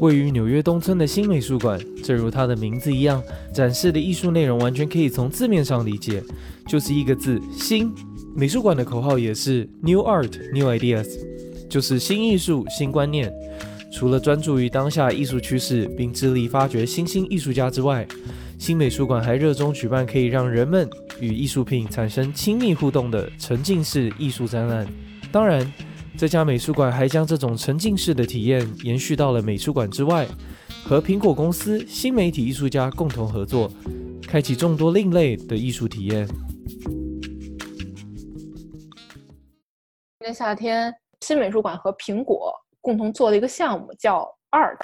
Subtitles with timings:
[0.00, 3.22] 位于纽约东村的新美术馆，正如它的名字一样，
[3.54, 6.22] 展示的艺术内容完全可以从字面上理解，
[6.66, 7.92] 就是一个字“新”。
[8.36, 11.08] 美术馆的口号也是 “New Art, New Ideas”，
[11.70, 13.32] 就是新艺术、新观念。
[13.90, 18.06] 除了专注于当下艺术趋势，并致力发掘新兴艺术家之外，
[18.58, 20.86] 新美术馆还热衷举办可以让人们
[21.18, 24.86] 与艺术品产生亲密互动的沉浸式艺术展览。
[25.32, 25.72] 当然，
[26.18, 30.26] 这家美术馆还将这种沉浸式的体验延续到了美术馆之外，
[30.82, 33.70] 和苹果公司新媒体艺术家共同合作，
[34.26, 36.26] 开启众多另类的艺术体验。
[40.18, 40.90] 今年夏天，
[41.20, 44.80] 新美术馆和苹果共同做了一个项目，叫 Art，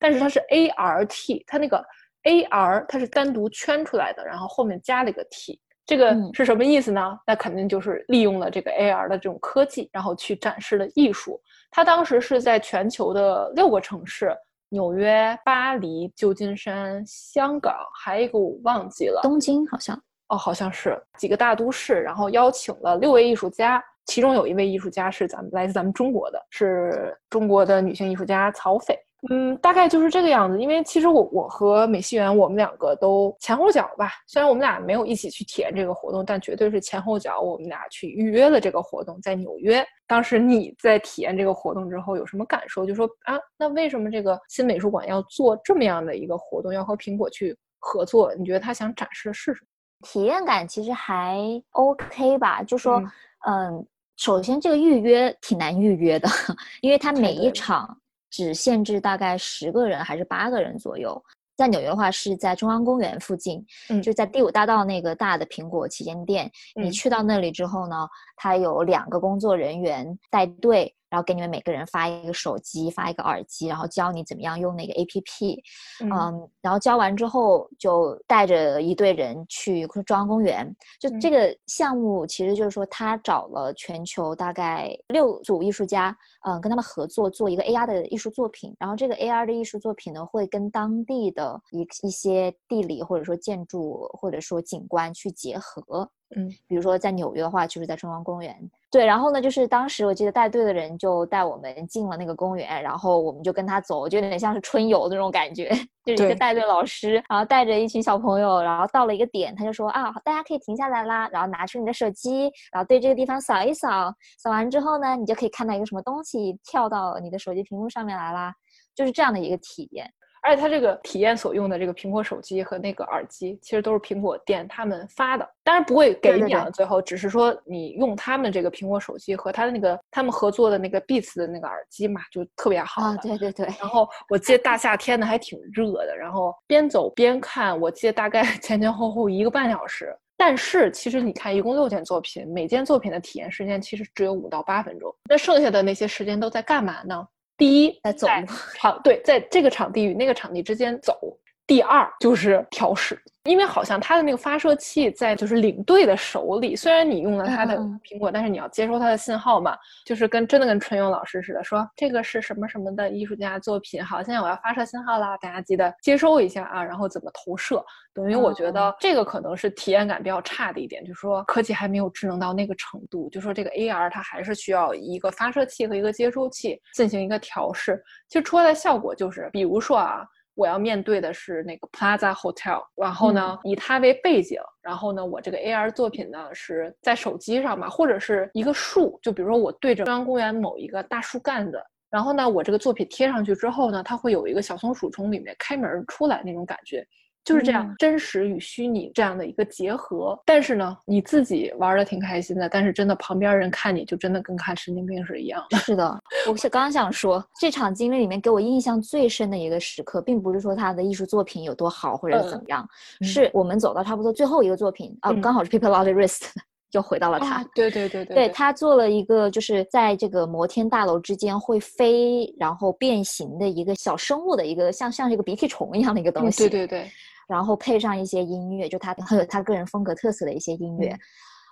[0.00, 1.84] 但是它是 A R T，它那个
[2.24, 5.60] A R 它是单独圈出来的，然后后面加了一个 T。
[5.86, 7.18] 这个是什么意思呢？
[7.26, 11.38] 那肯定就是利用了这个 AR 的这种科技，然后去展示了艺术。
[11.70, 14.34] 它当时是在全球的六个城市：
[14.70, 19.94] 纽约、巴黎、旧金山、香港，还有一个我忘记了，东京好像
[20.28, 22.00] 哦，好像是几个大都市。
[22.00, 28.98] 然后邀请了六位艺术家，其中有一位艺术家是咱们来自咱们中国的，是中国的女性艺术家曹斐。
[29.30, 30.60] 嗯，大概就是这个样子。
[30.60, 37.40] 因为其实我我和美西园我们两个都前后脚吧，虽然我们俩没有一起去体验这个活动，但绝对是前后脚。
[37.40, 39.82] 我们俩去预约了这个活动，在纽约。
[40.06, 42.84] 当时你在体验这个活动之后有什么感受？
[42.84, 48.34] 就说啊，那为什么这个新美术馆要做这么样的一个活动，要和苹果去合作？
[48.34, 49.66] 你觉得他想展示的是什么？
[50.06, 51.38] 体验感其实还
[51.70, 53.02] OK 吧，就说
[53.46, 53.86] 嗯，
[54.18, 56.28] 首先这个预约挺难预约的，
[56.82, 57.98] 因为它每一场。
[58.34, 61.22] 只限制大概十个人还是八个人左右，
[61.56, 66.50] 在纽约的话是在中央公园附近，嗯，就在第五大道那个大的苹果旗舰店。
[66.74, 70.92] 你去到那里之后呢，它有两个工作人员带队。
[71.14, 75.62] 然后给你们每个人发一个手机，发一个耳机，然后教你怎么样用那个 A P P，
[76.00, 80.74] 嗯，然后教完之后就带着一队人去中央公园。
[80.98, 86.16] 就这个项目，其实就是说他找了全球大概六组艺术家，
[86.48, 88.74] 嗯，跟他们合作做一个 A R 的艺术作品。
[88.80, 96.10] 然后这个 A R 的艺术作品呢，会跟当地的一一些地理或者说建筑或者说景观去结合。
[96.36, 98.68] 嗯，比如说在纽约的话，就是在中央公园。
[98.94, 105.68] 对，然后呢，就是当时我记得带队的人就带我们进了那个公园，然后我们就跟他走，就有点像是春游那种感觉，
[106.06, 118.54] 就是一个带队老师，然后带着一群小朋友，然后到了一个点，他就说啊，大家可以停下来啦，然后拿出你的手机，然后对这个地方扫一扫，扫完之后呢，你就可以看到一个什么东西跳到你的手机屏幕上面来啦，
[118.94, 120.08] 就是这样的一个体验。
[120.44, 126.68] 而且它这个体验所用的这个苹果手机和那个耳机，其实都是苹果店他们发的，当然不会给你啊。
[126.70, 133.02] 最后只是说你用他们这个苹果手机和他的那个他们合作的那个 Beats 的那个耳机嘛，就特别好。
[133.02, 133.66] 啊，对对对。
[133.80, 140.14] 然后我记得大夏天的还挺热的，然后边走边看，我记得大概 前前后后一个半小时。
[140.36, 147.26] 但是其实你看，一共六件作品，每件作品的体验时间其实只有五到八分钟，那剩下的那些时间都在干嘛呢？
[147.56, 148.26] 第一，在走
[148.74, 151.38] 场对，在这个场地与那个场地之间走。
[151.66, 153.20] 第二就是调试。
[153.44, 180.26] 因为好像它的那个发射器在就是领队的手里，虽然你用了他的苹果，但是你要接收它的信号嘛，就是跟真的跟春游老师似的，说这个是什么什么的艺术家作品，好，现在我要发射信号啦，大家记得接收一下啊，然后怎么投射，等于我觉得这个可能是体验感比较差的一点，就是说科技还没有智能到那个程度，就说这个 AR 它还是需要一个发射器和一个接收器进行一个调试，其实出来的效果就是，比如说啊。
[180.54, 197.06] 我要面对的是那个 Plaza Hotel，然后呢，以它为背景，然后呢，我这个 AR 作品呢是在手机上嘛，或者是一个树，就比如说我对着中央公园某一个大树干子，然后呢，我这个作品贴上去之后呢，它会有一个小松鼠从里面开门出来那种感觉。
[197.44, 200.38] 就是这样，真实与虚拟这样的一个结合。
[200.46, 205.62] 但是呢，你自己玩的挺开心的，但是真的旁边人看你就真的跟看神经病是一样。
[205.72, 206.18] 是的，
[206.48, 212.88] 我是刚想说，这场经历里面给我印象最深的一个时刻，并不是说他的艺术作品有多好或者怎么样，
[213.20, 216.46] 是我们走到差不多最后一个作品啊，刚好是 People Lost Wrist，
[216.92, 217.62] 又回到了他。
[217.74, 226.68] 对对对对，对他做了一个就是在这个摩天大楼之间会飞，然后变形的一个小生物的一个像像一个鼻涕虫一样的一个东西。
[226.68, 227.10] 对对对。
[227.48, 231.16] 然后配上一些音乐，就他很有他个人风格特色的一些音乐，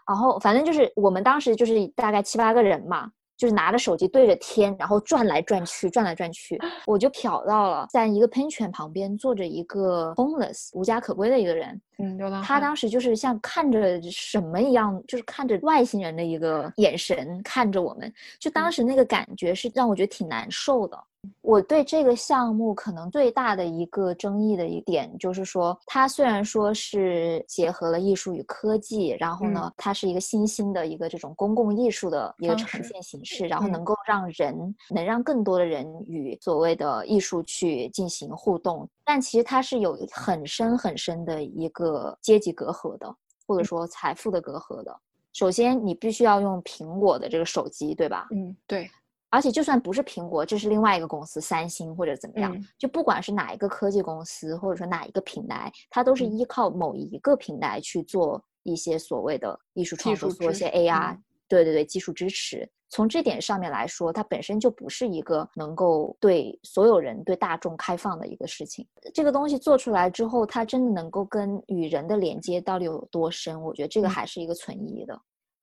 [0.09, 20.99] 然后反正就是我们当时就是大概七八个人嘛，就是拿着手机对着天，然后转来转去，转来转去， 我就瞟到了，在一个喷泉旁边坐着一个 homeless 无家可归的一个人，嗯，流浪他当时就是像看着什么一样，就是看着外星人的一个眼神看着我们，就当时那个感觉是让我觉得挺难受的。
[21.41, 41.82] 我对这个项目可能最大的一个争议的一点，就是说，它虽然说是结合了艺术与科技，然后呢，它是一个新兴的一个这种公共艺术的一个呈现形式，然后能够让人能让更多的人与所谓的艺术去进行互动，但其实它是有很深很深的一个
[42.21, 44.95] 阶级隔阂的，或者说财富的隔阂的。
[45.33, 48.29] 首先，你必须要用苹果的这个手机，对吧？
[48.31, 48.91] 嗯，对。
[49.31, 61.17] 而且就算不是苹果，这是另外一个公司，三星或者怎么样，就不管是哪一个科技公司，或者说哪一个平台，它都是依靠某一个平台去做一些所谓的艺术创作，做一些 AR，
[61.49, 62.71] 对对对，技术支持。
[62.93, 68.87] 从这点上面来说，它本身就不是一个能够对所有人、对大众开放的一个事情。
[69.15, 73.61] 这个东西做出来之后，它真的能够跟与人的连接到底有多深？
[73.63, 75.19] 我觉得这个还是一个存疑的。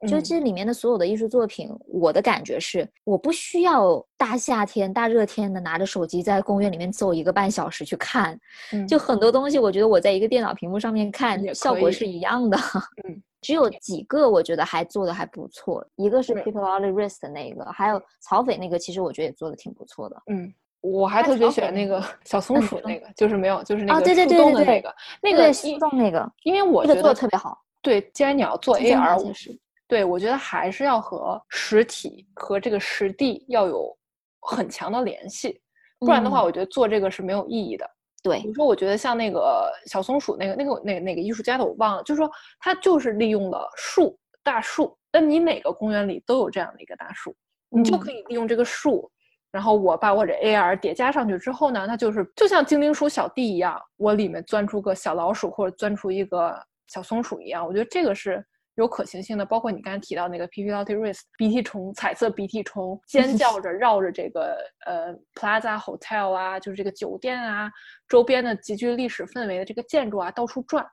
[0.08, 8.40] 就这里面的所有的艺术作品，我的感觉是，我不需要大夏天、大热天的拿着手机在公园里面走一个半小时去看。
[8.88, 12.58] 就很多东西，我觉得我在一个电脑屏幕上面看，效果是一样的。
[13.04, 20.22] 嗯，只有几个我觉得还做的还不错，一个是 People Only Rest 的那个，还有曹斐那个，其实我觉得也做的挺不错的。
[20.28, 27.58] 嗯，我还特别喜欢那个 小松鼠那个，就是没有，就是那个对对对的那个，那个树洞那个，因为我觉得做的特别好。
[27.82, 29.58] 对，既然你要做 AR。
[29.88, 33.98] 对，我觉得还是要和实体和这个实地要有
[34.40, 35.60] 很强的联系，
[35.98, 37.90] 不然的话，我觉得做这个是没有意义的。
[38.22, 42.30] 对，比如说，我觉得像那个小松鼠那个那个那哪个艺术家的我忘了，就是说
[42.60, 47.36] 他就是利用了树大树，那你每个公园里都有这样的一个大树，
[47.70, 49.10] 你就可以利用这个树，
[49.52, 56.56] 然后我把我这 AR 叠加上去之后呢，它就是就像精灵鼠小弟一样，我里面钻出个小老鼠或者钻出一个
[56.88, 58.46] 小松鼠一样，我觉得这个是。
[58.80, 67.70] 有可行性的，包括你刚才提到那个 P P Lottery Wrist 鼻涕虫，彩色鼻涕虫 尖叫着绕着这个呃 Plaza Hotel 啊，就是这个酒店啊
[68.08, 70.86] 周边的极具历史氛围的这个建筑啊到处转。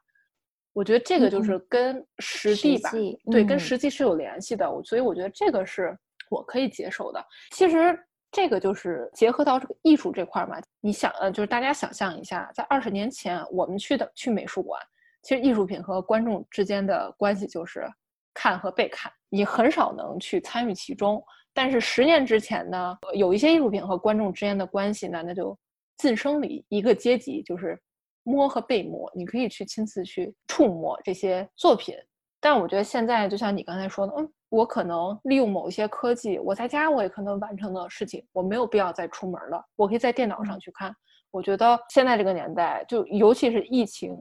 [0.73, 2.91] 我觉得这个就是跟实地吧，
[3.31, 4.71] 对，跟实际是有联系的。
[4.71, 5.97] 我所以我觉得这个是
[6.29, 7.25] 我可以接受的。
[7.53, 7.99] 其实
[8.31, 14.79] 这个就是结合到这个艺术这块嘛，你想呃，就是大家想象一下，在二十年前我们去的去美术馆。
[15.27, 17.85] 其实艺术品和观众之间的关系就是
[18.33, 21.21] 看和被看，你很少能去参与其中。
[21.53, 25.59] 但是十年之前呢，有一些艺术品和观众之间的关系呢，那就
[25.97, 27.77] 晋升了一个阶级，就是
[28.23, 31.97] 摸和被摸，你可以去亲自去触摸这些作品。
[32.39, 40.95] 但我觉得现在就像你刚才说的，嗯，我可能利用某一些科技，我在家我也可能完成的事情，我没有必要再出门了，我可以在电脑上去看。
[41.33, 44.17] 我觉得现在这个年代，就尤其是疫情。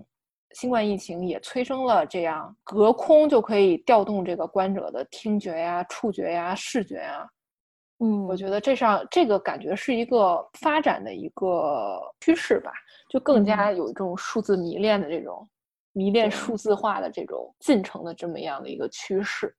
[0.56, 7.30] 新冠疫情也催生了这样隔空就可以调动这个观者的听觉呀、触觉呀、视觉呀。
[8.00, 12.72] 嗯，我觉得这上这个感觉是一个发展的一个趋势吧，
[13.10, 15.46] 就更加有这种数字迷恋的这种
[15.92, 19.54] 迷恋数字化的这种进程的这么样的一个趋势。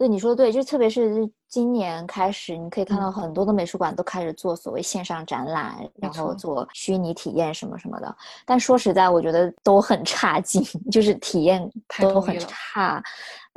[0.00, 8.16] 对你说的对，就特别是今年开始，你可以看到很多的美术馆都开始做所谓线上展览，然后做虚拟体验什么什么的。
[8.46, 13.02] 但说实在，我觉得都很差劲， 就是体验都很差。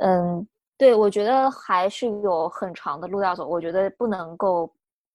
[0.00, 0.46] 嗯，
[0.76, 3.48] 对，我觉得还是有很长的路要走。
[3.48, 4.70] 我觉得不能够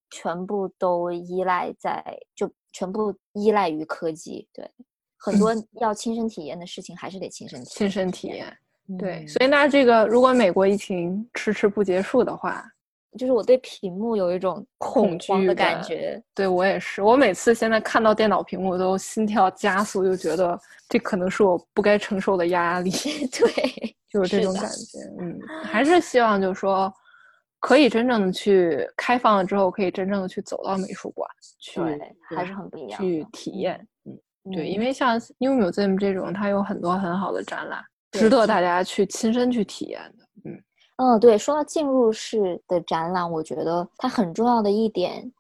[0.09, 2.03] 全部都依赖在，
[2.35, 4.47] 就全部依赖于科技。
[4.51, 4.67] 对，
[5.15, 8.57] 很多要亲身体验的事情，还是得亲身亲身体验。
[8.97, 12.65] 对，所以那这个如果美国疫情迟迟不结束的话，
[13.17, 16.21] 就是我对屏幕有一种恐惧的感觉。
[16.33, 22.91] 对我也是，我每次现在看到电脑屏幕都心跳加速，就觉得这可能是我不该承受的压力。
[23.33, 24.99] 对，就是这种感觉。
[25.19, 26.91] 嗯，还是希望就是说，
[27.59, 31.27] 可以真正的去开放了之后，可以真正的去走到美术馆
[31.59, 31.81] 去，
[32.35, 33.87] 还是很不一样去体验。
[34.05, 37.83] 嗯，对，因为像 New Museum 这种，它有很多很好的展览。
[38.11, 40.63] 值得大家去亲身去体验的，嗯
[40.97, 45.31] 嗯，对，说到进入式的展览，我觉得它很重要的一点，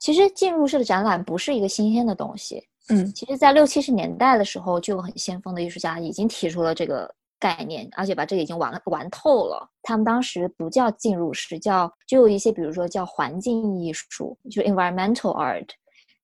[0.00, 9.68] 其实进入式的展览不是一个新鲜的东西，嗯，其实，在六七十年代的时候，就有很先锋的艺术家已经提出了这个概念，而且把这个已经玩玩透了。
[9.82, 15.68] 他们当时不叫进入式，叫就有一些，比如说叫环境艺术，就是 environmental art，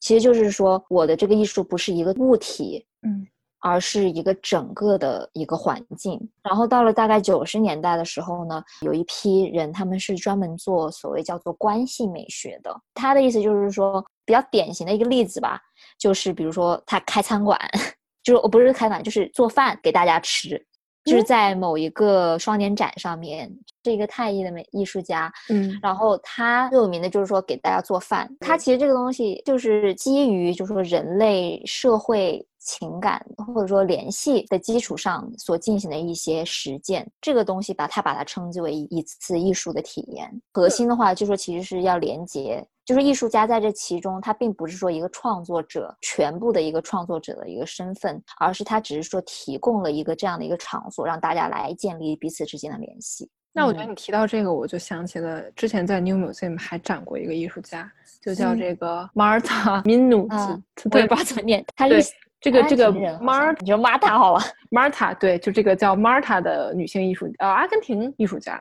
[0.00, 3.26] 其实就是说我的这个艺术不是一个物体，嗯。
[3.60, 6.20] 而是一个整个的一个环境。
[6.42, 12.74] 然后到了大概九十年代的时候呢，有一批人，他们是专门做所谓叫做关系美学的。
[12.94, 15.60] 他的意思就是说，比较典型的一个例子吧，
[15.98, 17.58] 就是比如说他开餐馆，
[18.22, 20.66] 就是我不是开馆，就是做饭给大家吃。
[21.04, 23.50] 就是在某一个双年展上面，
[23.85, 28.30] 是一个泰裔的美艺术家，嗯，然后他最有名的就是说给大家做饭。
[28.40, 37.11] 他其实这个东西就是基于就是说人类社会情感或者说联系的基础上所进行的一些实践。
[37.21, 40.30] 这个东西把它把它称之为一次艺术的体验。
[40.52, 42.66] 核心的话就说其实是要连接。
[42.90, 53.30] 就是艺术家在这其中，他并不是说一个创作者全部的一个创作者的一个身份，而是他只是说提供了一个这样的一个场所，让大家来建立彼此之间的联系。
[53.52, 57.88] 那我觉得你提到这个，我就想起了之前在 New Museum 还展过一个艺术家，
[58.20, 61.23] 就叫这个 Marta Minutz， 对吧？
[61.23, 61.64] 怎么念？
[61.76, 64.40] 他是这个这个 Marta，你就 Marta 好了
[64.73, 68.61] ，Marta 对，就这个叫 Marta 的女性艺术呃阿根廷艺术家。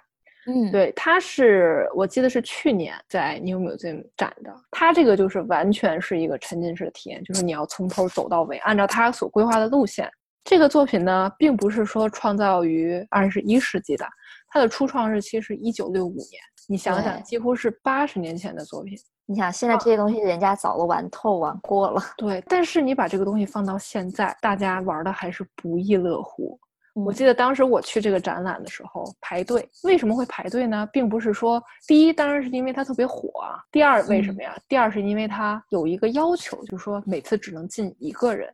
[0.51, 4.51] 嗯，对，他是我记得是去年在 New Museum 展的。
[4.71, 10.09] 他这个就是完全是一个沉浸式的体验，就是你要从头走到尾，按照他所规划的路线。
[10.43, 14.05] 这个作品呢，并不是说创造于二十一世纪的，
[14.47, 16.41] 它的初创日期是一九六五年。
[16.67, 18.97] 你想想，几乎是八十年前的作品。
[19.27, 22.01] 你想，现在这些东西人家早都玩透玩过了。
[22.17, 26.59] 对，但是你把这个东西放到现在，大家玩的还是不亦乐乎。
[27.05, 30.87] 我记得当时我去这个展览的时候排队，为什么会排队呢？
[30.91, 34.57] 并不是说第一，当然是因为它特别火啊；第二，为什么呀？
[34.67, 38.53] 第二是因为它有一个要求，就是说每次只能进一个人。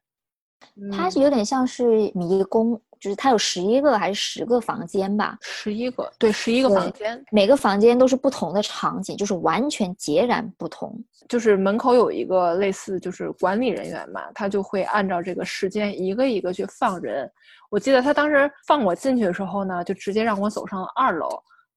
[0.92, 5.38] 它是有点像是迷宫，就是它有十一个还是十个房间吧？
[5.40, 10.92] 十一个，对，十一个房间，每个房间都是不同的场景，就是完全截然不同。
[11.30, 17.32] 就是门口有一个类似就是管理人员嘛，他就会按照这个时间一个一个去放人。
[17.70, 21.30] 我记得他当时放我进去的时候呢，就直接让我走上了二楼。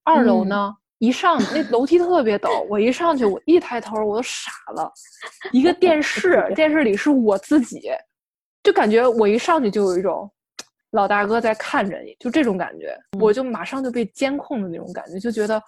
[0.05, 4.91] 二楼呢，一上那楼梯特别陡，我一上去，我一抬头我都傻了，
[5.53, 7.91] 一个电视， 电视里是我自己。
[8.63, 10.31] 就感觉我一上去就有一种
[10.93, 15.63] 老大哥在看着你，就这种感觉，我就马上就被监控的那种感觉，就觉得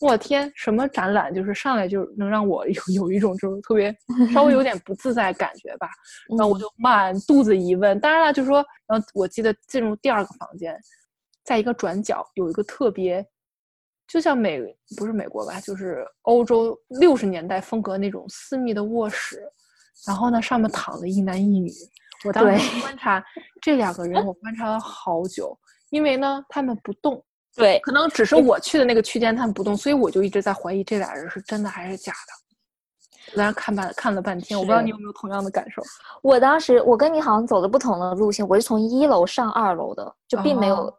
[0.00, 3.96] 我天，什么展览就是上来就能让我 有有一种就是特别
[4.32, 5.88] 稍微有点不自在感觉吧。
[6.36, 7.98] 然后我就满肚子疑问。
[8.00, 10.76] 当然了，就是说，然后我记得进入第二个房间，
[11.44, 13.24] 在一个转角有一个特别，
[14.08, 14.60] 就像美
[14.96, 19.40] 不是美国吧，就是欧洲六十年代风格那种私密的卧室，
[20.04, 21.70] 然后呢上面躺着一男一女。
[22.24, 23.24] 我当时观察
[23.60, 25.56] 这两个人，我观察了好久，
[25.90, 27.22] 因为呢，他们不动。
[27.56, 33.36] 对，可能只是我去的那个区间他们不动，所以我就一直在怀疑这俩人是真的还是假的。
[33.36, 35.80] 在那看半看了半天，我不知道你有没有同样的感受。
[36.20, 40.92] 我当时我跟你好像走的不同的路线，我是从一楼上二楼的，就并没有，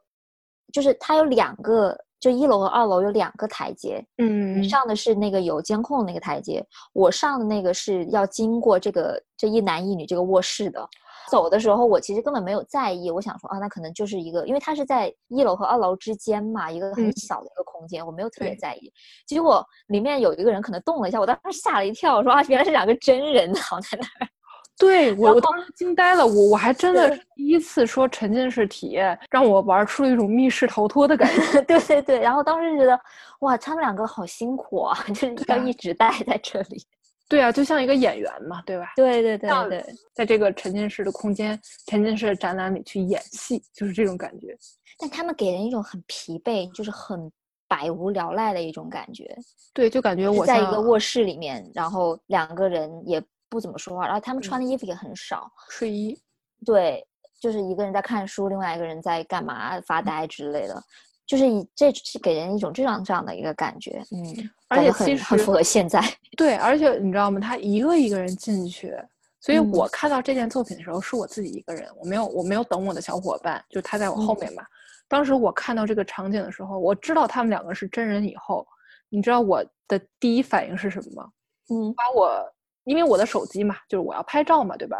[0.71, 4.01] 就是它有两个，就一楼和二楼有两个台阶。
[4.17, 10.87] 嗯，你上的是那个有监控的那个台阶，我上的那个是要经过这个这一男一女这个卧室的。
[11.29, 13.09] 走的时候，我其实根本没有在意。
[13.11, 18.91] 我想说啊，那可能就是一个，因为它是在一楼和二楼之间嘛，一个很小的一个空间，我没有特别在意。
[19.25, 24.29] 结果里面有一个人可能动了一下，我当时吓了一跳，我说啊，原来是两个真人躺在那儿。
[24.77, 31.61] 对我，我当时惊呆了，我我还真的是第一次说沉浸式体验，让我玩出了一种密室逃脱的感觉。
[31.63, 32.99] 对对对，然后当时觉得
[33.39, 36.83] 哇，他们两个好辛苦啊，就是要一直待在这里。
[37.27, 38.93] 对啊，就像一个演员嘛，对吧？
[38.95, 44.55] 对对对对，在这个沉浸式的空间、沉浸式的展览里去演戏，就是这种感觉。
[44.99, 47.31] 但他们给人一种很疲惫，就是很
[47.67, 49.35] 百无聊赖的一种感觉。
[49.73, 56.17] 对，就感觉我在一个卧室里面，然后两个人也不怎么说话，然后他们穿的衣服也很少，睡衣。
[56.63, 57.05] 对，
[57.41, 60.81] 就是一个人在看书，另外一个人在干嘛发呆之类的。
[61.25, 65.99] 就是以这是给人一种这样这样的一个感觉，嗯，而且其实很符合现在。
[66.37, 67.39] 对，而且你知道吗？
[67.39, 68.93] 他一个一个人进去，
[69.41, 74.63] 所以我看到这件作品的时候，是我自己一个人，我没有我没有等我的小伙伴，就他在我后面嘛。
[75.07, 78.65] 当时我看到这个场景的时候，我知道他们两个是真人以后，
[79.09, 81.29] 你知道我的第一反应是什么吗？
[81.69, 82.39] 嗯，把我
[82.83, 84.97] 因为我的手机嘛，就是我要拍照嘛，对吧？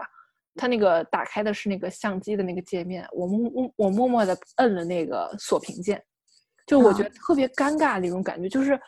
[0.55, 6.01] 他那个打开的是那个相机的那个界面，我默默我默默的摁了那个锁屏键。
[6.65, 8.79] 就我觉得特别尴尬的一种感觉，就是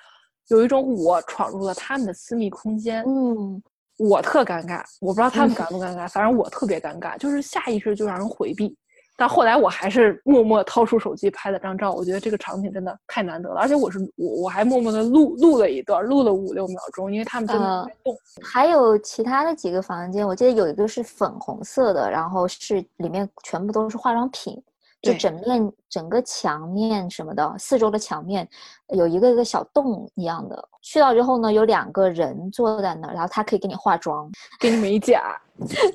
[0.48, 3.62] 有一种我闯入了他们的私密空间，嗯，
[3.98, 8.76] 我特尴尬，我不知道他们尴不尴尬，反正我特别尴尬，就是下意识就让人回避。
[9.20, 18.16] 但后来我还是默默掏出手机拍了张照，我觉得这个场景真的太难得了，而且我是我我还默默的录录了一段，录了五六秒钟，因为他们真的在动。
[18.44, 24.62] 还有其他的几个房间，我记得有一个是粉红色的，然后是里面全部都是化妆品。
[25.02, 28.48] 就整面整个墙面什么的，四周的墙面
[28.90, 30.68] 有一个一个小洞一样的。
[30.82, 35.40] 去到之后呢，有两个人坐在那儿，然后他可以给你化妆，给你美甲。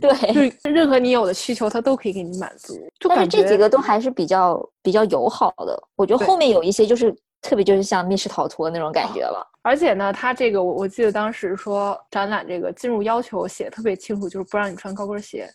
[0.01, 2.75] 对，就任何你有的需求，他都可以给你满足。
[2.99, 9.49] 就但是这几个都还是比较比较友好的，我觉得后面有一些就是特别就是像密室逃脱那种感觉了。
[9.63, 15.49] 而且呢，它这个我我记得当时说展览这个进入要求写得特别清楚，就是不让你穿高跟鞋，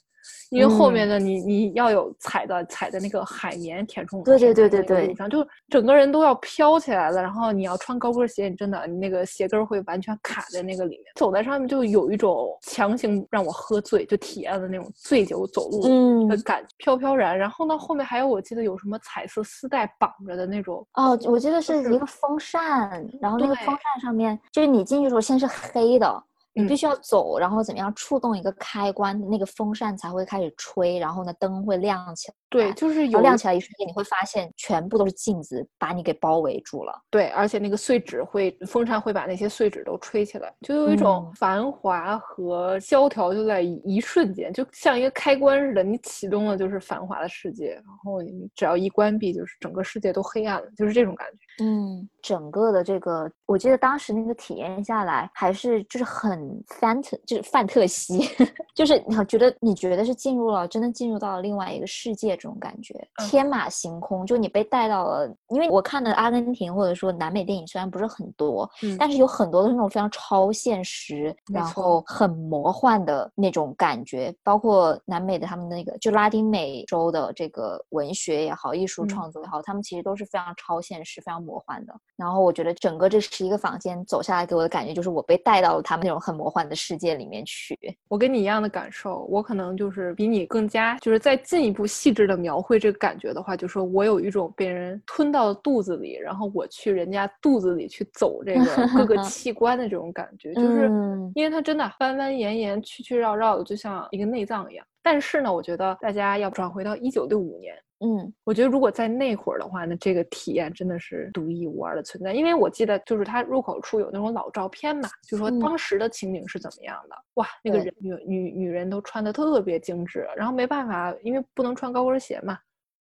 [0.50, 7.22] 因为后面嗯的你你要有踩的踩的那个海绵填充对对对对对然后，就整个人都要飘起来了。
[7.22, 17.38] 然后你要穿高跟鞋，你真的你那个鞋跟会完全卡在那个里面，走在上面就有一种强行让我喝醉，就体验的那种醉酒走路嗯的感觉，飘飘然。
[17.38, 20.86] 然后呢，后面还有我记得有什么彩色丝带绑着的那种。
[20.94, 26.24] 哦，我记得是是一个风扇，然后那个风扇上面就是你进去的时候先是黑的，
[26.58, 32.34] 你必嗯须要走，然后怎么样触动一个开关，那个风扇才会开始吹，然后呢灯会亮起来。
[32.50, 36.94] 对，就是有亮起来一瞬间，你会发现全部都是镜子把你给包围住了。
[37.10, 51.40] 对，而且那个碎纸会，风扇会把那些碎纸都吹起来，就有一种嗯繁华和萧条就在一一瞬间，就像一个开关似的，你启动了就是繁华的世界，然后你只要一关闭，就是整个世界都黑暗了，就是这种感觉。
[51.60, 58.20] 嗯，整个的这个，我记得当时那个体验下来，还是就是很范特，就是范特西，
[58.76, 63.28] 就是你觉得你觉得是进入了，真的进入到了另外一个世界这种感觉，嗯。
[63.28, 65.28] 天马行空，就你被带到了。
[65.50, 68.96] 因为我看的阿根廷或者说南美电影虽然不是很多，嗯。
[69.00, 79.08] 但是有很多都是那种非常超现实，然后很魔幻的那种感觉，包括南美的他们那个就拉丁美洲的这个文学也好，艺术嗯。
[79.08, 81.94] 创作也好，他们其实都是非常超现实、非常魔幻的。
[82.18, 87.78] 然后我觉得整个这十一个房间走下来，给我的感觉就是我被带到了他们那种很魔幻的世界里面去。
[88.10, 104.86] 我跟你一样的感受，我可能就是比你更加，就是再进一步细致的描绘这个感觉的话，就说我有一种被人吞到肚子里，然后我去人家肚子里去走这个各个 器官的这种感觉，就是嗯因为它真的弯弯延延、曲曲绕绕的，就像一个内脏一样。
[105.04, 112.34] 但是呢，我觉得大家要转回到一九六五年，嗯我觉得如果在那会儿的话，那这个体验真的是独一无二的存在。
[112.34, 117.16] 因为我记得就是它入口处有那种老照片嘛，就说嗯当时的情景是怎么样的。
[117.36, 122.58] 哇，那个人女女女人都穿的特别精致，然后没办法，因为不能穿高跟鞋嘛。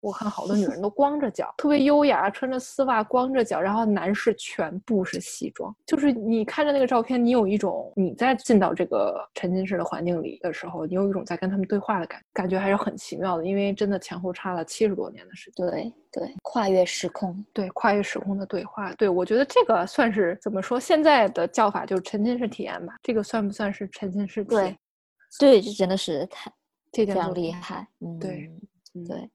[0.04, 5.74] 我看好多女人都光着脚，特别优雅，穿着丝袜，光着脚，然后男士全部是西装。
[5.86, 13.46] 就是你看着那个照片，你有一种你在进到这个沉浸式的环境里的时候，你有一种在跟他们对话的感感觉，还是很奇妙的。
[13.46, 15.66] 因为真的前后差了七十多年的时间。
[15.66, 17.42] 对对，跨越时空。
[17.54, 20.78] 对跨越时空的对话，对我觉得这个算是怎么说？
[20.78, 22.94] 现在的叫法就是沉浸式体验吧。
[23.02, 24.76] 这个算不算是沉浸式体验
[25.38, 25.60] 对？
[25.60, 26.52] 对，这真的是太
[26.92, 27.88] 非常这件作品厉害。
[28.00, 28.50] 嗯，对
[28.94, 29.30] 嗯对。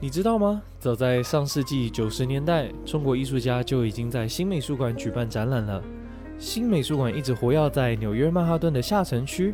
[0.00, 0.62] 你知道吗？
[0.78, 5.82] 早在上世纪九十年代，中国艺术家就已经在新美术馆举办展览了。
[6.38, 9.52] 新美术馆一直活跃在纽约曼哈顿的下城区。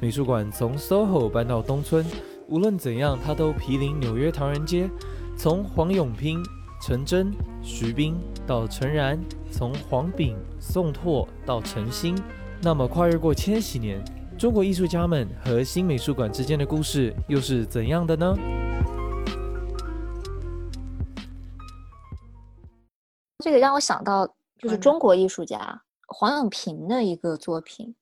[0.00, 2.06] 美术馆从 SOHO 搬到东村，
[2.48, 4.88] 无论怎样，它都毗邻纽约唐人街。
[5.36, 6.42] 从黄永平、
[6.80, 7.30] 陈真、
[7.62, 12.16] 徐冰到陈然，从黄炳、宋拓到陈星，
[12.62, 14.02] 那么跨越过千禧年，
[14.42, 18.34] 中国艺术家们和新美术馆之间的故事又是怎样的呢？
[23.38, 24.26] 这个让我想到，
[24.58, 27.94] 就是嗯中国艺术家黄永平的一个作品。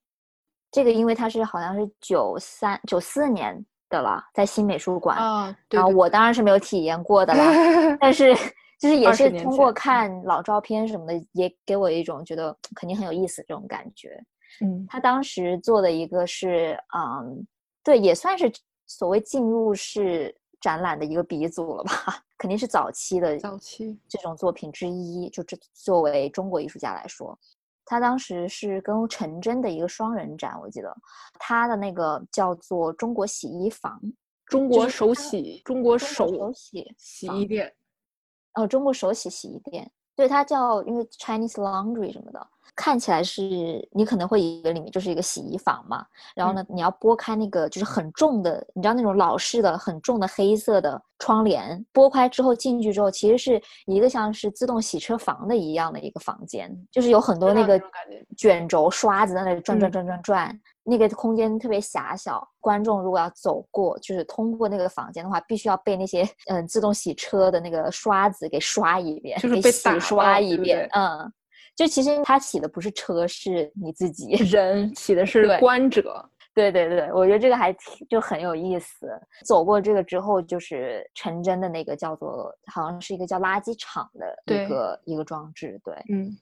[0.70, 5.18] 这个因为他是好像是九三九四年的了，在新美术馆。
[5.18, 7.52] 啊，对然后我当然是没有体验过的啦，
[8.00, 8.34] 但是
[8.78, 14.18] 就是也是通过看老照片什么的，也给我一种觉得肯定很有意思这种感觉。
[14.60, 14.86] 嗯。
[14.88, 17.46] 他当时做的一个是，嗯，
[17.82, 18.50] 对，也算是
[18.86, 21.92] 所谓进入式展览的一个鼻祖了吧，
[22.36, 23.98] 肯定是早期的早期。
[24.08, 25.28] 这种作品之一。
[25.30, 27.38] 就这作为中国艺术家来说，
[27.84, 30.94] 他当时是跟陈真的一个双人展，我记得
[31.38, 34.00] 他的那个叫做《中国洗衣房》，
[34.46, 37.72] 中国手洗，中国手手洗洗衣店，
[38.54, 43.42] 哦，中国手洗洗衣店，对，它叫因为 Chinese Laundry 什么的，看起来是
[43.90, 46.04] 你可能会以为里面就是一个洗衣房嘛，
[46.34, 57.80] 然后呢，你要拨开那个就是很重的，你知道那种老式的很重的黑色的窗帘，拨开之后进去之后，其实是一个像是自动洗车房的一样的一个房间，就是有很多那个
[58.36, 59.92] 卷轴刷子在那里转转嗯。
[59.92, 62.46] 转转转，那个空间特别狭小。
[62.58, 71.00] 观众如果要走过，就是通过那个房间的话，必须要被那些嗯自动洗车的那个刷子给刷一遍，就是被洗刷一遍对。
[71.00, 71.32] 嗯，
[71.74, 74.32] 就其实他洗的不是车，是你自己。
[74.44, 79.08] 人洗的是观者，对对对，我觉得这个还挺就很有意思。
[79.46, 85.94] 走过这个之后，就是陈真的那个叫做好像是一个叫垃圾场的一个一个装置，对。
[86.10, 86.36] 嗯，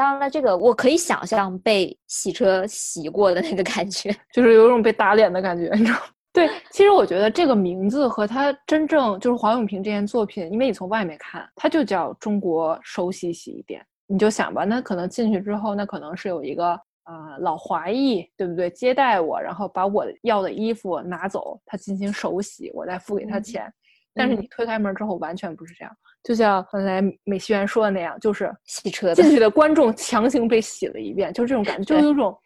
[0.00, 6.04] 当然了，这个我可以想象被洗车洗过的那个感觉， 就是有种被打脸的感觉，你知道吗？
[6.32, 16.68] 对，其实我觉得这个名字和他真正就是黄永平这件作品，因为你从外面看，它就叫中国手洗洗衣店，你就想吧，那可能进去之后，那可能是有一个
[17.02, 18.70] 啊老华裔，对不对？
[18.70, 23.70] 接待我，然后把我要的衣服拿走，他进行手洗，我再付给他钱。
[24.14, 32.36] 但是你推开门之后，完全不是这样，就像刚才美熙媛说的那样，就是洗车进去的观众强行被洗了一遍，就是这种感觉， 就有种。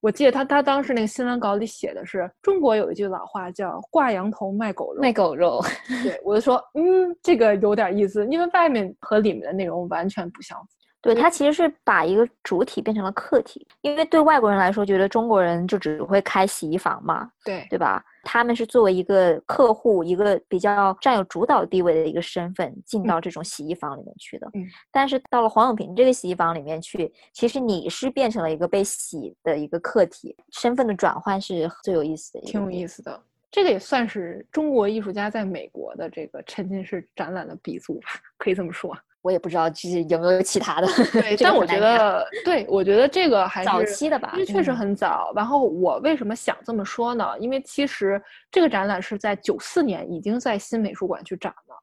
[0.00, 5.64] 我记得他他当时那个新闻稿里写的是，中国有一句老话叫“挂羊头卖狗肉”，卖狗肉。
[6.02, 10.66] 对，我就说，嗯，这个有点意思，因为外面和里面的内容完全不相符。
[11.02, 18.04] 对他其实是把一个主体变成了客体，因为对外国人来说，觉得中国人就只会开洗衣房嘛，对对吧？
[18.22, 24.48] 他们是作为一个客户，一个比较占有主导地位的一个身份进到这种洗衣房里面去的。
[24.54, 33.20] 嗯，但是到了黄永平这个洗衣房里面去，其实你是变成了一个被洗的一个客体，身份的转换是最有意思的，挺有意思的。
[33.50, 38.96] 这个也算是中国艺术家在美国的这个沉浸式展览的鼻祖吧， 可以这么说。
[39.22, 45.32] 我也不知道就是有没有其他的，对， 但我觉得，对我觉得这个还是早期的吧，因为确实很早。
[45.34, 47.38] 然后我为什么想这么说呢？
[47.38, 51.76] 因为其实这个展览是在九四年已经在新美术馆去展了，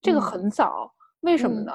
[0.00, 0.90] 这个很早。
[1.20, 1.72] 为什么呢？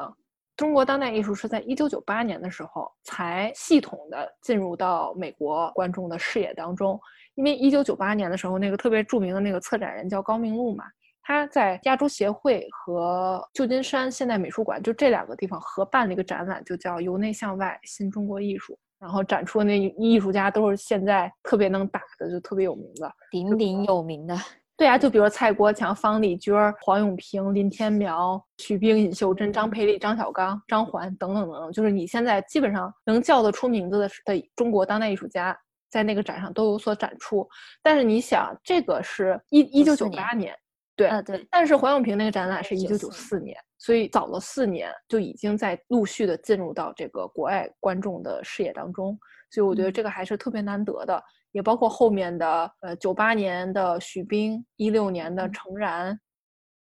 [0.55, 6.99] 中国当代艺术是在一九九八年的时候才系统的进入到美国观众的视野当中，
[7.35, 10.85] 因为一九九八年的时候，那个特别著名的那个策展人叫高明路嘛。
[11.29, 18.73] 他在亚洲协会和旧金山现代美术馆就这两个地方合办了一个展览，就叫《由内向外：新中国艺术》。
[18.99, 24.35] 然后展出的那艺术家都是现在特别能打的，就特别有名的，鼎鼎有名的。
[24.75, 35.55] 对啊，就比如蔡国强、方丽娟、黄永平、林天苗、徐冰、尹秀珍、张培丽、张小刚、张环等等等等，就是你现在基本上能叫得出名字的的中国当代艺术家，
[35.91, 37.47] 在那个展上都有所展出。
[37.83, 40.57] 但是你想，这个是一一九九八年。
[40.99, 49.17] 对啊，对，但是黄永平那个展览是一九九四年，所以早了四年就已经在陆续的进入到这个国外观众的视野当中，
[49.49, 51.23] 所以我觉得这个还是特别难得的。
[51.53, 56.19] 也包括后面的呃九八年的许冰，一六年的程然，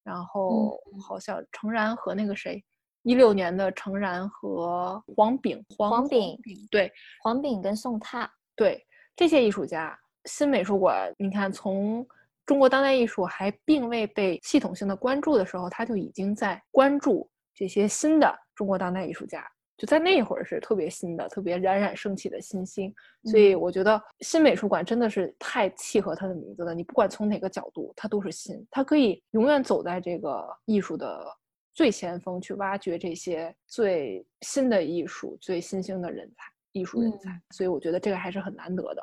[0.05, 2.62] 然后好像程然和那个谁，
[3.05, 6.38] 一六年的程然和黄炳，黄炳，
[6.70, 12.07] 对，黄炳跟宋踏，对这些艺术家，新美术馆，你看从。
[12.45, 22.93] 中国当代艺术还并未被系统性的关注的时候，他就已经在关注这些新的中国当代艺术家，就在那会儿是特别新的、特别冉冉升起的新星。
[23.25, 26.75] 所以我觉得新美术馆真的是太契合它的名字了。
[26.75, 31.25] 你不管从哪个角度，它都是新，它可以永远走在这个艺术的
[31.73, 37.41] 最前锋，去挖掘这些最新的艺术、最新兴的人才、艺术人才。
[37.51, 39.03] 所以我觉得这个还是很难得的。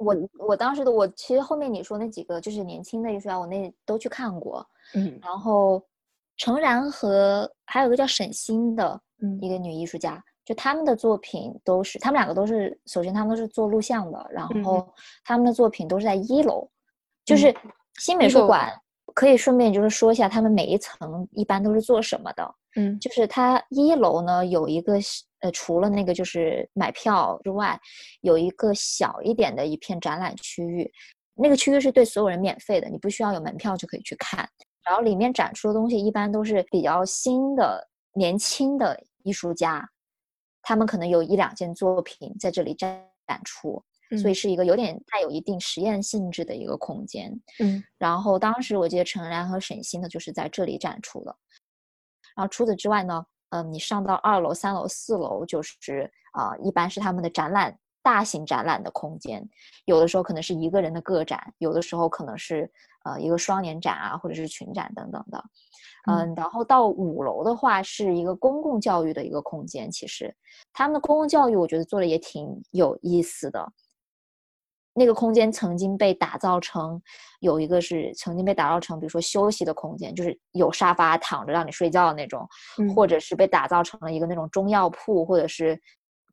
[0.00, 4.66] 我我当时的我其实后面你说那几个就是年轻的艺术家，我那都去看过。
[4.94, 5.82] 嗯，然后
[6.36, 9.00] 程然和还有个叫沈星的
[9.40, 14.86] 一个女艺术家，就他们的作品都是他们两个都是首先他们都是做录像的，然后
[15.24, 16.68] 他们的作品都是在一楼，
[17.24, 17.54] 就是
[17.98, 18.72] 新美术馆
[19.14, 22.54] 可以顺便就是说一下他们每一层一般都是做什么的。
[22.76, 24.98] 嗯，就是它一楼呢有一个。
[25.42, 27.76] 呃，除了那个就是买票之外，
[28.20, 30.88] 有一个小一点的一片展览区域，
[31.34, 34.48] 那个区域是对所有人免费的，你不需要有门票就可以去看。
[34.86, 39.84] 然后里面展出的东西一般都是比较新的、年轻的艺术家，
[40.62, 43.82] 他们可能有一两件作品在这里展展出，
[44.20, 47.36] 所以是一个有点带有一定实验性质的一个空间。
[47.58, 51.36] 嗯，然后当时我记得陈然和沈星呢就是在这里展出的。
[52.36, 53.24] 然后除此之外呢？
[53.50, 59.46] 嗯，你上到二楼、三楼、四楼，就是啊，一般是他们的展览、大型展览的空间。
[59.84, 62.72] 有的时候可能是一个人的个展，有的时候可能是
[63.04, 65.44] 呃一个双年展啊，或者是群展等等的。
[66.10, 69.90] 嗯，然后到五楼的话，是一个公共教育的一个空间。
[69.90, 70.34] 其实
[70.72, 73.70] 他们的公共教育，我觉得做的也挺有意思的。
[74.94, 77.00] 那个空间曾经被打造成，
[77.40, 82.46] 有一个是曾经被打造成，比如说休息的空间，就是有沙发躺着让你睡觉的那种，
[82.94, 85.80] 或者是被打造成了一个那种中药铺，或者是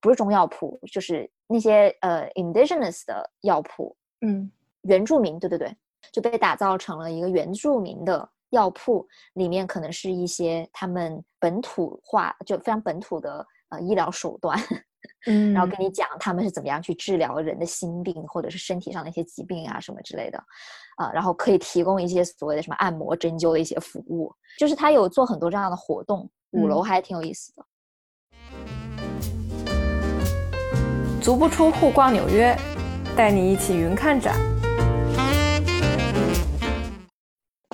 [0.01, 5.73] 不是中药铺，就是那些呃 indigenous 的药铺，嗯，原住民，对对对，
[6.11, 14.59] 就被打造成了一个原住民的药铺，里面可能是一些他们本土化就非常本土的呃医疗手段。
[15.25, 20.37] 嗯，然后跟你讲他们是怎么样去治疗人的心病或者是身体上的一些疾病啊什么之类的，
[20.97, 26.29] 啊，然后可以提供一些所谓的什么按摩、针灸的一些服务，就是他有做很多这样的活动。
[26.51, 27.63] 五楼还挺有意思的。
[31.21, 32.57] 足不出户逛纽约，
[33.15, 34.35] 带你一起云看展。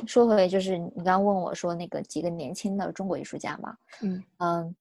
[0.05, 4.75] 说回就是你刚刚问我说那个几个年轻的中国艺术家嘛，嗯嗯，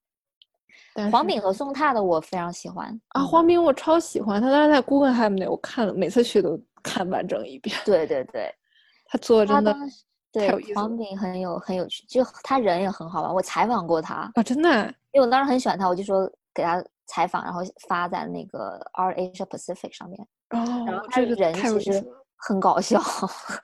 [1.10, 7.76] 黄炳和宋踏的我非常喜欢啊，黄炳我超喜欢他，当时在 Guggenheim 那我看了，每次去都看完整一遍。
[7.84, 8.52] 对对对，
[9.06, 9.76] 他 做的真的
[10.32, 13.34] 对黄炳很有很有趣，就他人也很好玩。
[13.34, 20.20] 我采访过他啊，真的，因为我当时很喜欢他，我就说给他采访，然后发在那个 Art Asia Pacific 上面。
[20.50, 22.04] 哦，然后他人其实。
[22.46, 23.00] 很搞笑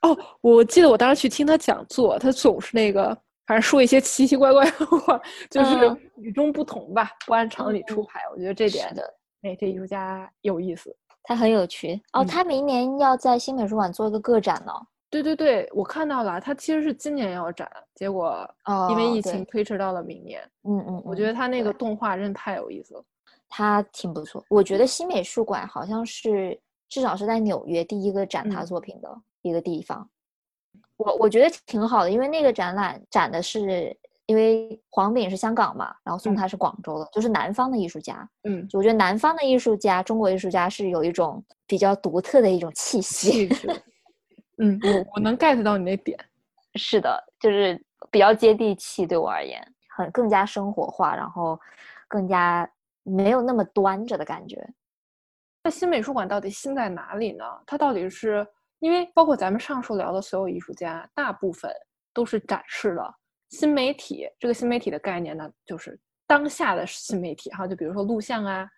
[0.00, 0.16] 哦！
[0.40, 3.14] 我记得我当时去听他讲座，他总是那个，
[3.50, 8.20] 反正说一些奇奇怪怪的话，就是与众不同吧，不按常理出牌。
[8.30, 9.02] 我觉得这点的，
[9.42, 12.24] 哎，这艺术家有意思，他很有趣哦。
[12.24, 14.72] 他明年要在新美术馆做一个个展呢。
[15.10, 18.48] 对对对，我看到了，他其实是今年要展，结果
[18.90, 20.40] 因为疫情推迟到了明年。
[20.62, 23.04] 嗯嗯，我觉得他那个动画真的太有意思了，
[23.48, 24.44] 他挺不错。
[24.48, 26.56] 我觉得新美术馆好像是。
[26.88, 29.08] 至少是在纽约第一个展他作品的
[29.42, 30.10] 一个地方，
[31.00, 38.28] 我我觉得挺好的，因为那个展览展的是，因为黄炳是香港嘛，然后宋他是广州的，就是南方的艺术家。
[38.44, 43.48] 嗯，我觉得南方的艺术家，中国艺术家是有一种比较独特的一种气息。
[44.58, 46.18] 嗯，我我能 get 到你那点。
[46.74, 49.60] 是的，就是比较接地气，对我而言，
[49.96, 51.58] 很更加生活化，然后
[52.06, 52.70] 更加
[53.02, 54.62] 没有那么端着的感觉。
[55.64, 57.44] 那新美术馆到底新在哪里呢？
[57.66, 58.46] 它到底是
[58.80, 61.70] 因为包括咱们上述聊的所有艺术家，大部分
[62.12, 63.14] 都是展示了
[63.50, 64.28] 新媒体。
[64.38, 68.68] 这个新媒体的概念呢，就是当下的新媒体哈，就比如说录像啊、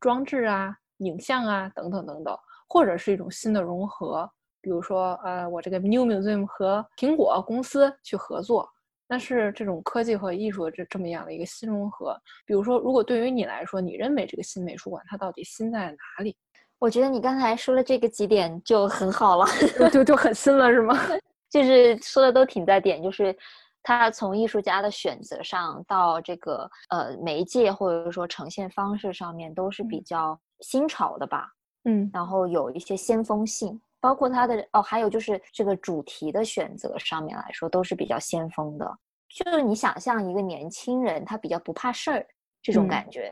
[0.00, 2.36] 装置啊、影像啊等等等等，
[2.68, 8.68] 或者是一种新的融合，比如说呃，我这个 New Museum 和苹果公司去合作。
[9.12, 12.16] 那是这种科技和艺术这这么样的一个新融合。
[12.46, 16.36] 比如说，如果对于你来说，你认为这个新美术馆它到底新在哪里？
[16.80, 19.46] 我觉得你刚才说了这个几点就很好了，
[19.92, 20.98] 就就很新了，是吗？
[21.48, 23.36] 就是说的都挺在点，就是
[23.82, 31.48] 他从艺术家的选择上到这个呃媒介或者说呈现方式上面都是比较新潮的吧。
[31.84, 33.80] 嗯，然后有一些先锋性。
[34.02, 38.90] 包括他的哦，还有就是这个主题的选择上面来说，都是比较先锋的。
[39.28, 42.26] 就是你想象一个年轻人，他比较不怕事儿
[42.62, 43.30] 这种感觉，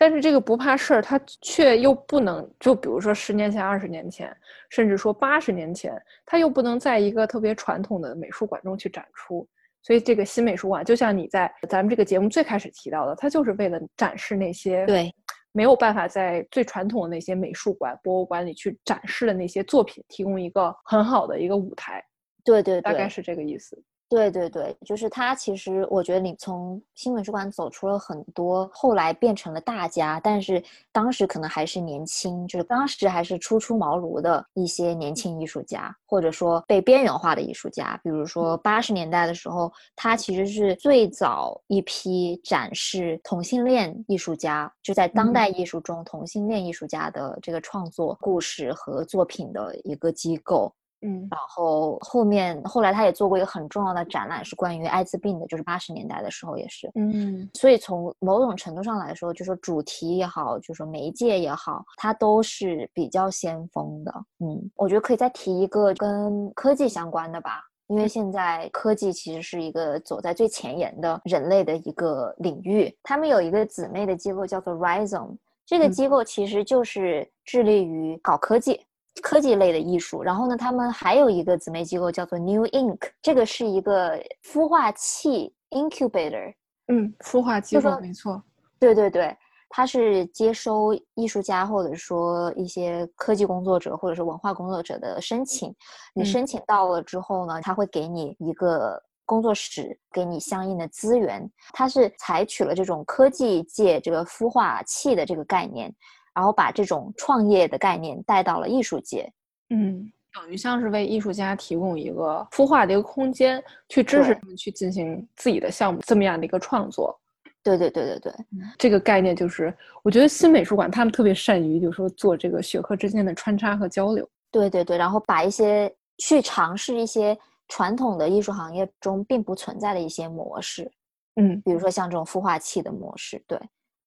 [0.00, 4.34] 但是这个不怕事儿，他却又不能，就比如说十年前、二十年前，
[4.70, 5.92] 甚至说八十年前，
[6.24, 9.46] 他又不能在一个特别传统的美术馆中去展出。
[9.82, 15.14] 所以这个新美术馆，就像你在咱们这个节目最开始提到的，它就是为了展示那些对。
[15.52, 22.02] 没有办法在最传统的那些美术馆、博物馆里去展示的那些作品，提供一个很好的一个舞台。
[22.42, 23.76] 对对，大概是这个意思。
[24.10, 25.36] 对对对，就是他。
[25.36, 37.98] 其实我觉得你从新美术馆走出了很多，后来变成了大家，但是当时可能还是年轻，就是当时还是初出茅庐的一些年轻艺术家，或者说被边缘化的艺术家。
[38.02, 50.74] 比如说八十年代的时候，他其实是最早一批展示同性恋艺术家，就在当代艺术中同性恋艺术家的这个创作故事和作品的一个机构。
[51.02, 56.90] 嗯，然后后面后来他也做过一个很重要的展览，是关于艾滋病的，就是八十年代的时候也是。
[56.94, 64.12] 嗯，所以从某种程度上来说，就说主题也好，就说媒介也好，它都是比较先锋的。
[64.40, 72.94] 嗯，我觉得可以再提一个跟科技相关的吧，因为现在科技其实是一个走在最前沿的人类的一个领域。
[73.02, 78.84] 他们有一个姊妹的机构叫做 Rhizome，这个机构其实就是致力于搞科技。
[79.20, 86.54] 科技类的艺术，然后呢，他们还有一个姊妹机构叫做 New Ink，这个是一个孵化器 incubator，
[86.88, 88.42] 嗯，孵化机构没错，
[88.78, 89.36] 对对对，
[89.68, 95.74] 它是接收艺术家或者说一些科技工作者或者是文化工作者的申请，
[96.14, 105.94] 你申请到了之后呢，他会给你一个工作室，给你相应的资源，它是采取了这种科技界这个孵化器的这个概念。
[106.40, 109.30] 然后把这种创业的概念带到了艺术界，
[109.68, 117.14] 嗯，等于像是为艺术家提供一个孵化的一个空间，去支持他们去进行自己的项目，这么样的一个创作。
[117.62, 118.32] 对对对对对，
[118.78, 124.26] 这个概念就是，我觉得新美术馆他们特别善于，就是说做这个学科之间的穿插和交流。
[124.50, 125.94] 对对对，然后把一些
[126.26, 127.36] 去尝试一些
[127.68, 130.90] 传统的艺术行业中并不存在的一些模式，
[131.36, 133.60] 嗯，比如说像这种孵化器的模式，对。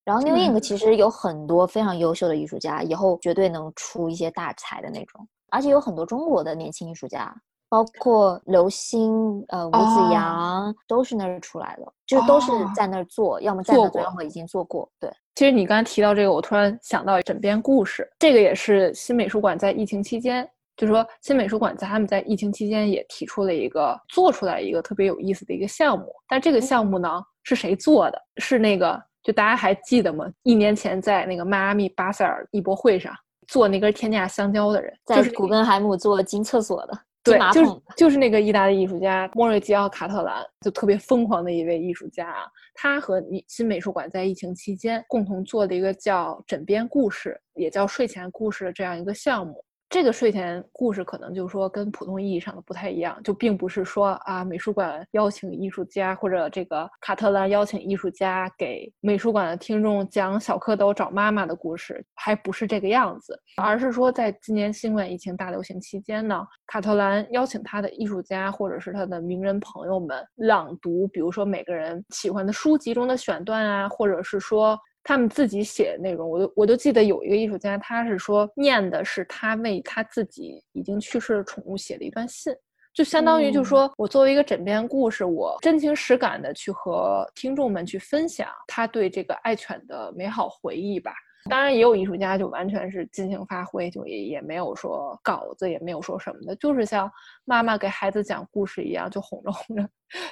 [0.05, 5.25] 然后 New Ink 其实有很多非常优秀的艺术家，以后绝对能出一些大才的那种。
[5.49, 7.33] 而且有很多中国的年轻艺术家，
[7.69, 14.89] 包括刘星、呃吴子阳，都是那儿出来的，就都是在那儿做，要么在那做，要么已经做过。
[14.99, 26.13] 对，其实你刚才提到这个，我突然想到枕边故事，这个也是新美术馆在疫情期间，就是说新美术馆在他们在疫情期间也提出了一个做出来一个特别有意思的一个项目。
[26.27, 28.19] 但这个项目呢，是谁做的？
[28.37, 30.29] 是那个就大家还记得吗？
[30.43, 33.13] 一年前在那个迈阿密巴塞尔艺博会上
[33.47, 36.99] 做那根天价香蕉的人，在古根海姆做金厕所的。
[37.23, 42.43] 对，就是就是那个意大利艺术家莫瑞吉奥·卡特兰，就特别疯狂的一位艺术家啊。
[42.73, 49.63] 他和你新美术馆在疫情期间共同做的一个叫“枕边故事”，也叫“睡前故事”的这样一个项目。
[49.93, 74.75] 这个睡前故事可能就是说跟普通意义上的不太一样，就并不是说啊美术馆邀请艺术家或者这个卡特兰邀请艺术家给美术馆的听众讲小蝌蚪找妈妈的故事，还不是这个样子，而是说在今年新冠疫情大流行期间呢，卡特兰邀请他的艺术家或者是他的名人朋友们朗读，比如说每个人喜欢的书籍中的选段啊，或者是说。
[75.03, 82.55] 他们自己写的内容，我都我都记得有一个艺术家，他是说念的是他为他自己已经去世的宠物写的一段信，
[82.93, 91.11] 就相当于就是说我作为一个枕边故事，我真情实感的去和听众们去分享他对这个爱犬的美好回忆吧。
[91.49, 97.11] 当然，也有艺术家就完全是尽情发挥，就也也没有说稿子，也没有说什么的，就是像
[97.43, 99.85] 妈妈给孩子讲故事一样，就哄着哄着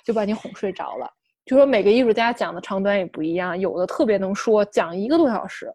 [0.06, 1.12] 就把你哄睡着了。
[1.52, 5.66] 就说每个艺术家讲的长短也不一样，有的特别能说，讲一个多小时，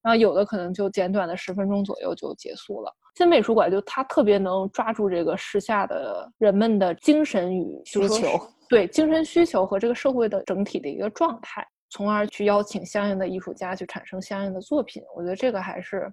[0.00, 2.94] 然后有的可能就简短的十分钟左右就结束了。
[3.16, 8.28] 新美术馆就它特别能抓住这个时下的人们的精神与需求，
[8.70, 15.02] 对精神需求和这个社会的整体的一个状态，从而去邀请相应的艺术家去产生相应的作品。
[15.16, 16.08] 我觉得这个还是。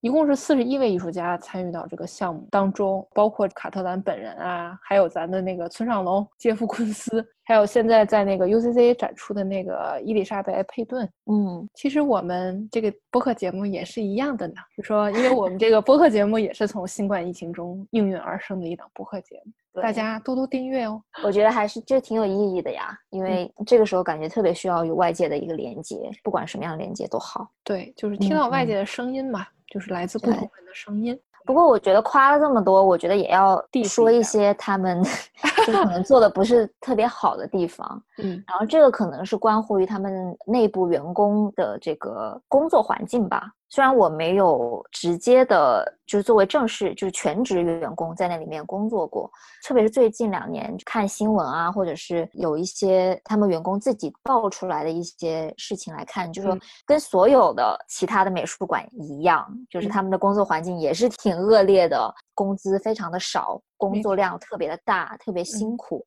[0.00, 11.06] 一共是四十一位艺术家参与到这个项目当中，包括卡特兰本人啊，还有咱的那个村上隆、杰夫昆斯，还有现在在那个 UCC 展出的那个伊丽莎白佩顿。
[11.26, 21.02] 嗯，其实我们这个播客节目也是一样的呢，就说因为我们这个播客节目也是从新冠疫情中应运而生的一档播客节目，大家多多订阅哦。
[21.22, 27.50] 我觉得还是这挺有意义的呀，因为这个时候感觉特别需要与外界的一个连接，不管什么样的连接都好。
[27.62, 29.46] 对，就是听到外界的声音嘛。
[29.70, 31.18] 就是来自不同人的声音。
[31.46, 35.02] 不过我觉得夸了这么多，我觉得也要说一些他们
[35.66, 38.02] 就可能做的不是特别好的地方。
[38.18, 43.50] 嗯，然后这个可能是关乎于他们内部员工的这个工作环境吧。
[43.70, 49.30] 虽然我没有直接的，就是作为正式就是全职员工在那里面工作过，
[49.64, 66.04] 特别是最近两年看新闻啊，或者是有一些他们员工自己爆出来的一些事情来看，就是说跟所有的其他的美术馆一样，就是他们的工作环境也是挺恶劣的，工资非常的少，工作量特别的大，特别辛苦。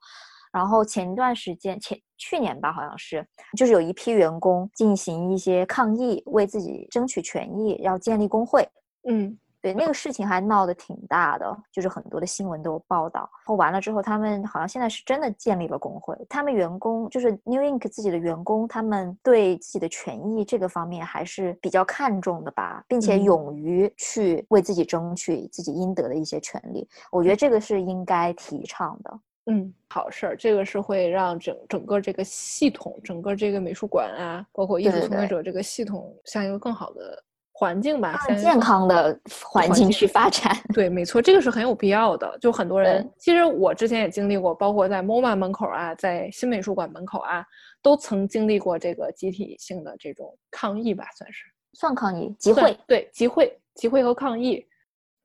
[0.54, 8.66] 然后前一段时间，前去年吧，好像是，就是有一批员工进行一些抗议，为自己争取权益，要建立工会。
[9.10, 13.22] 嗯，对，那个事情还闹得挺大的，就是很多的新闻都有报道。
[13.22, 16.16] 然后完了之后，他们好像现在是真的建立了工会。
[16.30, 26.88] 他们员工就是 New Ink 自己的员工，他们对自己的权益这个方面还是比较看重的吧，并且勇于去为自己争取自己应得的一些权利。
[27.12, 29.20] 我觉得这个是应该提倡的。
[29.46, 40.58] 嗯，好事儿，这个是会让整整个这个系统，整个这个美术馆啊，包括艺术从业者这个系统，向一个更好的环境吧，更健康的环境去发展。
[40.74, 42.38] 对，没错，这个是很有必要的。
[42.40, 47.46] 就很多人，其实我之前也经历过，包括在 MoMA 门口啊，在新美术馆门口啊，
[47.82, 54.66] 都曾经历过这个集体性的这种抗议吧，算是算抗议集会，对，集会、集会和抗议。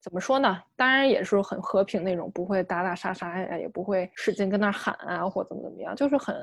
[0.09, 0.59] 怎么说呢？
[0.75, 6.35] 当然也是很和平那种，不会打打杀杀呀，也不会使劲跟那喊啊，或怎么怎么样，就是很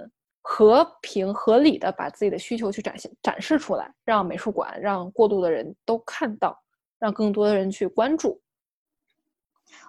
[0.43, 6.55] 和平合理的把自己的需求去展现展示出来，让美术馆，让过度的人都看到，
[6.99, 8.39] 让更多的人去关注。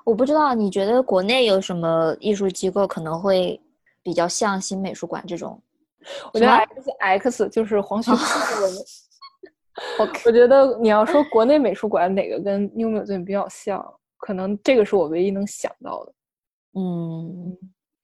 [0.04, 3.60] 我不知道你觉得国内有什么艺术机构可能会
[4.02, 5.60] 比较像新美术馆这种？
[6.32, 9.05] 我觉得 X X 就是黄 旭夫的。
[9.98, 13.84] 我我觉得你要说国内美术馆哪个跟 New Museum 比较像，
[14.18, 16.12] 可能这个是我唯一能想到的。
[16.78, 17.56] 嗯，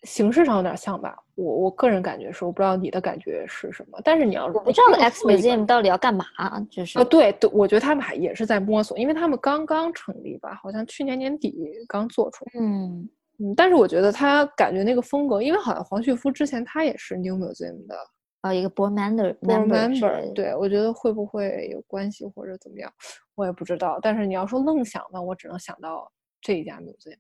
[0.03, 1.17] 形式上有点像吧。
[1.35, 3.99] 我我个人感觉是，我不知道你的感觉是什么。
[4.05, 6.25] 但是你要我不知道 X Museum 到底要干嘛，
[6.71, 11.55] 就是啊，对对，我觉得他们还也是在摸索，因为他们刚刚成立吧，好像去年年底
[11.89, 12.53] 刚做出来。
[12.61, 17.97] 嗯嗯，但是我觉得他感觉那个风格，因为好像黄旭夫之前他也是 New Museum 的。
[18.43, 22.93] 啊，一个 board member board member，对我觉得会不会有关系或者怎么样，
[23.35, 23.99] 我也不知道。
[24.03, 27.17] 但是你要说愣想呢，我只能想到这一家 museum，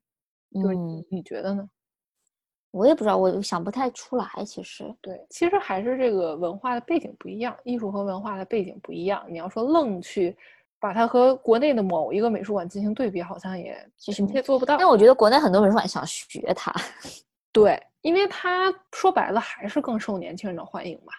[0.62, 0.76] 就是
[1.10, 1.68] 你觉得呢？
[2.72, 4.26] 我也不知道，我想不太出来。
[4.46, 9.22] 其实，对，其实还是这个文化的背景不一样，艺术和文化的背景不一样。
[9.28, 10.34] 你要说愣去
[10.80, 14.78] 把它和国内的某一个美术馆进行对比，好像也其实也做不到。
[14.78, 16.72] 但我觉得国内很多美术馆想学它，
[17.52, 21.12] 对，因为它说白了还是更受年轻人的欢迎嘛。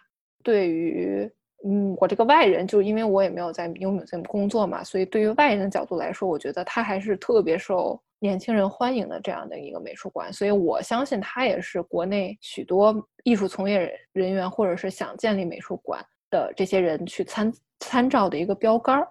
[0.43, 1.29] 对于
[1.65, 8.01] 嗯，我这个外人，就因为我也没有在 New Museum 工作嘛，所以对于外人的角度来说，我觉得它还是特别受。
[8.19, 19.05] 年轻人欢迎的这样的一个美术馆，所以我相信它也是国内许多艺术从业人员或者是想建立美术馆的这些人去参参照的一个标杆儿。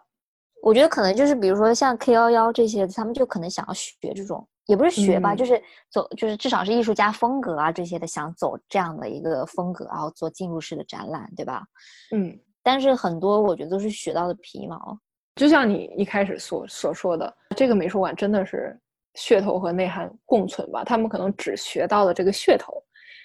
[0.62, 11.64] 我觉得可能就是比如说像 K 幺幺这些，他们就可能想要学这种，也不是学吧，就是走，就是至少是艺术家风格啊这些的，想走这样的一个风格，然后做进入式的展览，对吧？
[12.12, 12.38] 嗯。
[12.62, 14.98] 但是很多我觉得都是学到的皮毛，
[15.36, 18.78] 就像你一开始所所说的，这个美术馆真的是。
[19.14, 22.82] 噱头和内涵共存吧，他们可能只学到了这个噱头，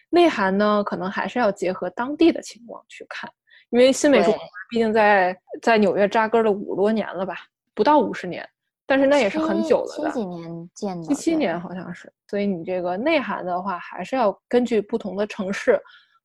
[0.10, 3.32] 内涵呢，可能还是要结合当地的情况去看。
[3.70, 7.38] 因为新美术馆毕竟在在纽约扎根了五多年了吧，
[7.74, 8.46] 不到五十年，
[8.88, 10.12] 但是那也是很久了的。
[10.12, 11.08] 七几年建的？
[11.08, 12.12] 七七年好像是。
[12.28, 15.80] 所以你这个内涵的话，还是要根据不同的城市、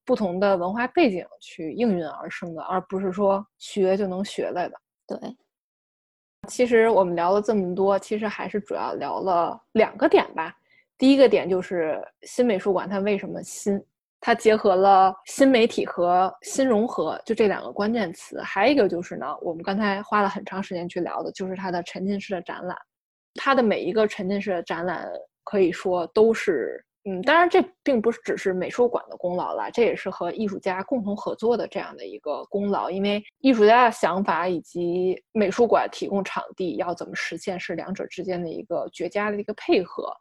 [0.04, 4.80] 不同的文化背景去应运而生的，而不是说学就能学来的。
[5.06, 5.18] 对。
[6.48, 10.56] 其实我们聊了这么多，其实还是主要聊了两个点吧。
[10.98, 13.80] 第一个点就是新美术馆它为什么新，
[14.24, 18.40] 它结合了新媒体和新融合，就这两个关键词。
[18.40, 22.78] 还有一个就是呢，我们刚才花了很长时间去聊的，就是它的沉浸式的展览。
[23.34, 25.10] 它的每一个沉浸式的展览，
[25.42, 26.82] 可以说都是。
[27.04, 32.88] 嗯，当然这并不是只是美术馆的功劳了，这也是和艺术家共同合作的这样的一个功劳。
[32.88, 40.14] 因为艺术家的想法以及美术馆提供场地要怎么实现，是两者之间的一个绝佳的一个配合。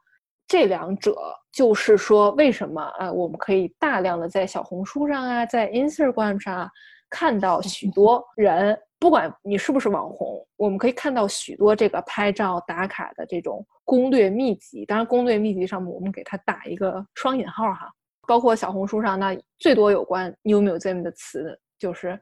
[0.52, 1.16] 这两者
[1.50, 3.10] 就是说，为什么啊？
[3.10, 6.70] 我们可以大量的在小红书上啊，在 Instagram 上
[7.10, 8.78] 看到许多人。
[9.00, 14.86] 不管你是不是网红，我们可以看到许多这个拍照打卡的这种攻略秘籍。
[14.86, 17.90] 当然，攻略秘籍上面我们给它打一个双引号哈。
[18.28, 22.20] 包括小红书上，那最多有关 New Museum 的词就是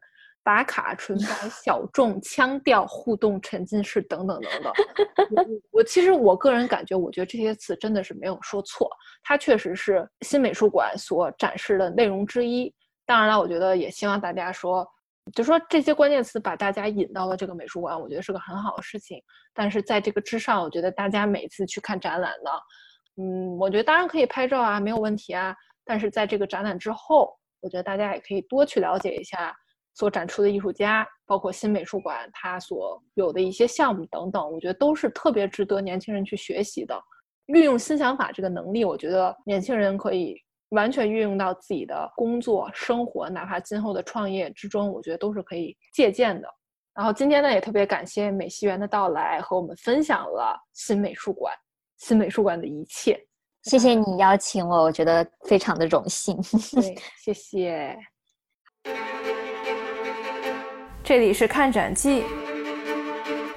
[0.49, 1.27] 打卡、纯 白、
[1.63, 5.45] 小众、腔调、互动、沉浸式等等等等。
[5.69, 8.89] 我其实我个人感觉，我觉得这些词真的是没有说错，
[9.21, 12.73] 它确实是新美术馆所展示的内容之一。
[13.05, 14.83] 当然了，我觉得也希望大家说。
[15.35, 19.21] 就说这些关键词把大家引到了这个美术馆，我觉得是个很好的事情。
[19.53, 22.49] 但是在这个之上，我觉得大家每次去看展览呢，
[23.21, 25.55] 嗯，我觉得当然可以拍照啊，没有问题啊。
[25.85, 27.31] 但是在这个展览之后，
[27.61, 29.55] 我觉得大家也可以多去了解一下
[29.99, 36.97] 所展出的艺术家，包括新美术馆它所有的一些项目等等，我觉得都是特别值得年轻人去学习的。
[37.47, 40.41] 运用新想法这个能力，我觉得年轻人可以。
[40.69, 46.47] 完全运用到自己的工作、生活，哪怕今后的创业之中，我觉得都是可以借鉴的。
[46.93, 51.51] 然后今天呢，也特别感谢美西园的到来，和我们分享了新美术馆、
[51.97, 53.19] 新美术馆的一切。
[53.63, 56.37] 谢谢你邀请我，我觉得非常的荣幸。
[56.79, 57.97] 对，谢谢。
[61.09, 62.21] 这里是看展记，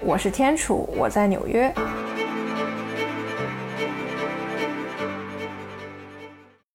[0.00, 1.70] 我是天楚，我在纽约。